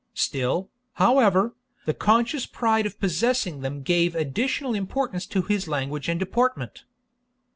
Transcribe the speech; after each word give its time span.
Still, 0.15 0.71
however, 0.93 1.53
the 1.85 1.93
conscious 1.93 2.47
pride 2.47 2.87
of 2.87 2.99
possessing 2.99 3.61
them 3.61 3.83
gave 3.83 4.15
additional 4.15 4.73
importance 4.73 5.27
to 5.27 5.43
his 5.43 5.67
language 5.67 6.09
and 6.09 6.19
deportment. 6.19 6.85